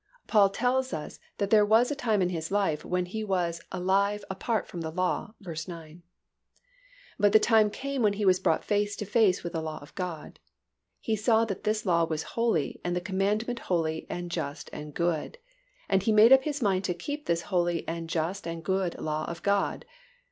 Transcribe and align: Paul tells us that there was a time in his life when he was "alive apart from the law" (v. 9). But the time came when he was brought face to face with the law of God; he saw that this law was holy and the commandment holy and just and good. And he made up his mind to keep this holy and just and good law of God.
Paul 0.25 0.49
tells 0.49 0.93
us 0.95 1.19
that 1.37 1.51
there 1.51 1.63
was 1.63 1.91
a 1.91 1.95
time 1.95 2.23
in 2.23 2.29
his 2.29 2.49
life 2.49 2.83
when 2.83 3.05
he 3.05 3.23
was 3.23 3.61
"alive 3.71 4.25
apart 4.31 4.65
from 4.67 4.81
the 4.81 4.89
law" 4.89 5.35
(v. 5.39 5.53
9). 5.67 6.01
But 7.19 7.33
the 7.33 7.39
time 7.39 7.69
came 7.69 8.01
when 8.01 8.13
he 8.13 8.25
was 8.25 8.39
brought 8.39 8.65
face 8.65 8.95
to 8.95 9.05
face 9.05 9.43
with 9.43 9.53
the 9.53 9.61
law 9.61 9.77
of 9.79 9.93
God; 9.93 10.39
he 10.99 11.15
saw 11.15 11.45
that 11.45 11.65
this 11.65 11.85
law 11.85 12.03
was 12.05 12.23
holy 12.33 12.81
and 12.83 12.95
the 12.95 12.99
commandment 12.99 13.59
holy 13.59 14.07
and 14.09 14.31
just 14.31 14.71
and 14.73 14.95
good. 14.95 15.37
And 15.87 16.01
he 16.01 16.11
made 16.11 16.33
up 16.33 16.45
his 16.45 16.63
mind 16.63 16.83
to 16.85 16.95
keep 16.95 17.27
this 17.27 17.43
holy 17.53 17.87
and 17.87 18.09
just 18.09 18.47
and 18.47 18.63
good 18.65 18.99
law 18.99 19.25
of 19.29 19.43
God. 19.43 19.85